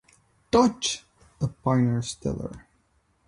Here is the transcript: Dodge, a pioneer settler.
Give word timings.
Dodge, 0.49 1.03
a 1.41 1.47
pioneer 1.47 2.01
settler. 2.01 2.65